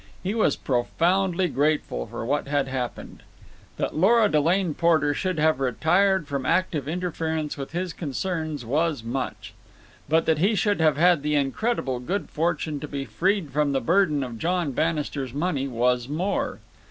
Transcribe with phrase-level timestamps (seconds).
[0.23, 3.21] He was profoundly grateful for what had happened.
[3.77, 9.53] That Lora Delane Porter should have retired from active interference with his concerns was much;
[10.09, 13.79] but that he should have had the incredible good fortune to be freed from the
[13.79, 16.57] burden of John Bannister's money was more.